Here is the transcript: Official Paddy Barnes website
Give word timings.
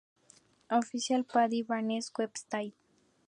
Official 0.71 1.21
Paddy 1.21 1.61
Barnes 1.61 2.09
website 2.17 2.73